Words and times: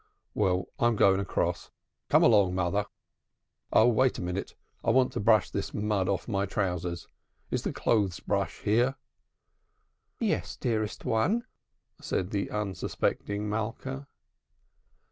"Well, 0.33 0.65
I'm 0.79 0.95
going 0.95 1.19
across. 1.19 1.69
Come 2.09 2.23
along, 2.23 2.55
mother. 2.55 2.87
Oh, 3.71 3.87
wait 3.87 4.17
a 4.17 4.23
minute. 4.23 4.55
I 4.83 4.89
want 4.89 5.13
to 5.13 5.19
brush 5.19 5.51
this 5.51 5.75
mud 5.75 6.09
off 6.09 6.27
my 6.27 6.47
trousers. 6.47 7.07
Is 7.51 7.61
the 7.61 7.71
clothes 7.71 8.19
brush 8.19 8.61
here?" 8.61 8.95
"Yes, 10.19 10.57
dearest 10.57 11.05
one," 11.05 11.45
said 12.01 12.31
the 12.31 12.49
unsuspecting 12.49 13.47
Malka. 13.47 14.07